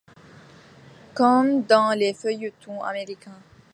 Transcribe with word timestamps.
Comme 1.13 1.61
dans 1.67 1.91
les 1.91 2.15
feuilletons 2.15 2.81
américains. 2.81 3.39